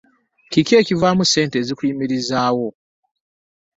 [0.51, 2.67] Kiki ekivamu ssente ezikuyimirizaawo?